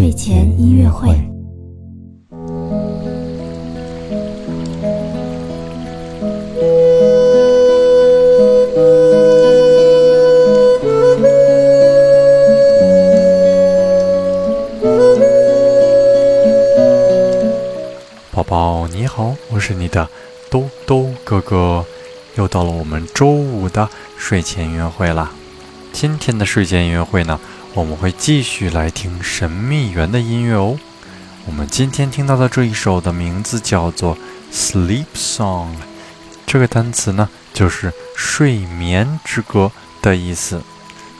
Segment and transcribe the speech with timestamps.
[0.00, 1.14] 睡前音乐会。
[18.32, 20.08] 宝宝你好，我是你的
[20.48, 21.84] 兜兜哥哥，
[22.36, 23.86] 又到了我们周五的
[24.16, 25.30] 睡前音乐会了。
[25.92, 27.38] 今天的睡前音乐会呢，
[27.72, 30.76] 我们会继续来听神秘园的音乐哦。
[31.46, 34.16] 我们今天听到的这一首的名字叫做
[34.52, 35.66] 《Sleep Song》，
[36.46, 39.70] 这个单词呢就是睡眠之歌
[40.02, 40.62] 的意思。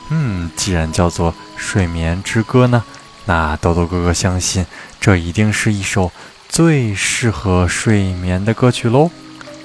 [0.09, 2.83] 嗯，既然叫做睡眠之歌呢，
[3.25, 4.65] 那豆豆哥哥相信
[4.99, 6.11] 这一定是一首
[6.49, 9.09] 最适合睡眠的歌曲喽。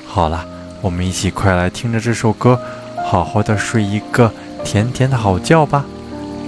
[0.07, 0.47] 好了，
[0.81, 2.61] 我们一起快来听着这首歌，
[3.05, 4.33] 好好的睡一个
[4.65, 5.85] 甜甜的好觉吧。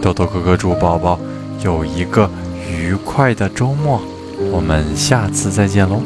[0.08, 1.20] 豆豆哥哥祝宝宝
[1.62, 2.30] 有一个
[2.66, 4.00] 愉快的周末，
[4.50, 6.00] 我们下次再见喽。